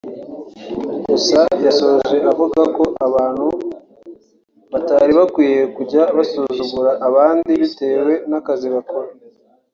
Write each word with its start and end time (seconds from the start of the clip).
Gusa 1.05 1.41
yasoje 1.65 2.17
avuga 2.31 2.61
ko 2.75 2.83
abantu 3.07 3.45
batari 4.71 5.11
bakwiye 5.19 5.61
kujya 5.75 6.03
basuzugura 6.17 6.91
abandi 7.07 7.51
bitewe 7.61 8.13
n’akazi 8.29 8.67
bakora 8.75 9.09